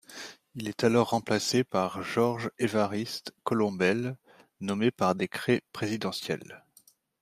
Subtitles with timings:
[0.55, 4.17] Il est alors remplacé par Georges-Évariste Colombel,
[4.59, 6.63] nommé par décret présidentiel.